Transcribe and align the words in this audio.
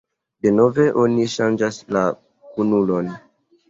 "Denove 0.45 0.85
oni 1.03 1.29
ŝanĝas 1.35 1.81
la 1.99 2.07
kunulon." 2.53 3.19